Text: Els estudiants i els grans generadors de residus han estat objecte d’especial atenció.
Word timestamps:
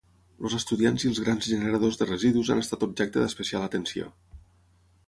Els 0.47 0.53
estudiants 0.59 1.05
i 1.05 1.09
els 1.09 1.19
grans 1.25 1.49
generadors 1.51 2.01
de 2.01 2.09
residus 2.09 2.51
han 2.55 2.63
estat 2.65 2.87
objecte 2.89 3.23
d’especial 3.25 3.69
atenció. 3.69 4.11